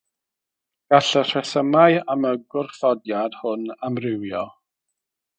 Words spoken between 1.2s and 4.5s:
rhesymau am y gwrthodiad hwn amrywio.